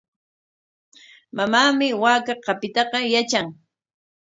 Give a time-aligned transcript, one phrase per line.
[1.35, 3.47] Mamaami waaka qapiytaqa yatran.